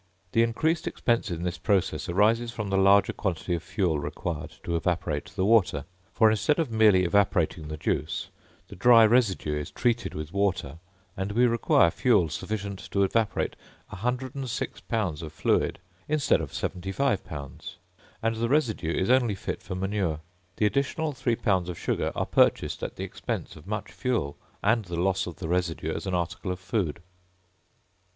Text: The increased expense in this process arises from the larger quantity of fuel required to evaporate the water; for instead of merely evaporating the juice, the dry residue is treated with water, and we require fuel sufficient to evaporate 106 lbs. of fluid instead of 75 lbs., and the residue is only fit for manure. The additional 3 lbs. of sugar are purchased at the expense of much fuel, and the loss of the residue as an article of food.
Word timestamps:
The 0.31 0.41
increased 0.41 0.87
expense 0.87 1.29
in 1.29 1.43
this 1.43 1.59
process 1.59 2.09
arises 2.09 2.51
from 2.51 2.69
the 2.69 2.75
larger 2.75 3.13
quantity 3.13 3.53
of 3.53 3.61
fuel 3.61 3.99
required 3.99 4.51
to 4.63 4.75
evaporate 4.75 5.25
the 5.25 5.45
water; 5.45 5.85
for 6.11 6.31
instead 6.31 6.57
of 6.57 6.71
merely 6.71 7.03
evaporating 7.05 7.67
the 7.67 7.77
juice, 7.77 8.29
the 8.67 8.75
dry 8.75 9.05
residue 9.05 9.55
is 9.59 9.69
treated 9.69 10.15
with 10.15 10.33
water, 10.33 10.79
and 11.15 11.33
we 11.33 11.45
require 11.45 11.91
fuel 11.91 12.29
sufficient 12.29 12.79
to 12.89 13.03
evaporate 13.03 13.55
106 13.89 14.81
lbs. 14.89 15.21
of 15.21 15.31
fluid 15.31 15.77
instead 16.07 16.41
of 16.41 16.51
75 16.51 17.23
lbs., 17.23 17.75
and 18.23 18.37
the 18.37 18.49
residue 18.49 18.95
is 18.95 19.11
only 19.11 19.35
fit 19.35 19.61
for 19.61 19.75
manure. 19.75 20.21
The 20.57 20.65
additional 20.65 21.11
3 21.13 21.35
lbs. 21.35 21.69
of 21.69 21.77
sugar 21.77 22.11
are 22.15 22.25
purchased 22.25 22.81
at 22.81 22.95
the 22.95 23.03
expense 23.03 23.55
of 23.55 23.67
much 23.67 23.91
fuel, 23.91 24.35
and 24.63 24.83
the 24.85 24.99
loss 24.99 25.27
of 25.27 25.35
the 25.35 25.47
residue 25.47 25.93
as 25.93 26.07
an 26.07 26.15
article 26.15 26.51
of 26.51 26.59
food. 26.59 27.03